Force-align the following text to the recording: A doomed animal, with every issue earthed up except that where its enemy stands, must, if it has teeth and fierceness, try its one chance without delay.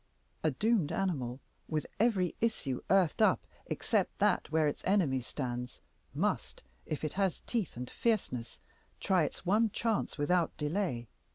A 0.43 0.49
doomed 0.49 0.91
animal, 0.91 1.41
with 1.67 1.85
every 1.99 2.33
issue 2.41 2.81
earthed 2.89 3.21
up 3.21 3.45
except 3.67 4.17
that 4.17 4.51
where 4.51 4.67
its 4.67 4.81
enemy 4.83 5.21
stands, 5.21 5.79
must, 6.15 6.63
if 6.87 7.03
it 7.03 7.13
has 7.13 7.41
teeth 7.45 7.77
and 7.77 7.87
fierceness, 7.87 8.59
try 8.99 9.25
its 9.25 9.45
one 9.45 9.69
chance 9.69 10.17
without 10.17 10.57
delay. 10.57 11.07